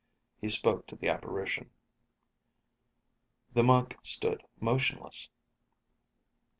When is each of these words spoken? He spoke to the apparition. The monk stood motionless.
He 0.39 0.49
spoke 0.49 0.87
to 0.87 0.95
the 0.95 1.09
apparition. 1.09 1.69
The 3.53 3.61
monk 3.61 3.99
stood 4.01 4.41
motionless. 4.59 5.29